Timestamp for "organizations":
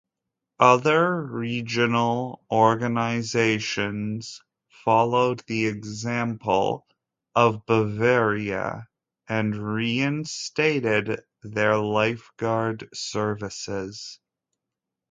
2.49-4.41